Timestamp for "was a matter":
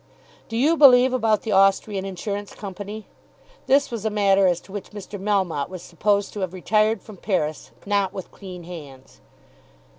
3.91-4.47